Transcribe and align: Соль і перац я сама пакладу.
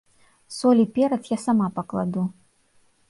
Соль 0.55 0.81
і 0.83 0.85
перац 0.95 1.19
я 1.33 1.37
сама 1.45 1.67
пакладу. 1.79 2.27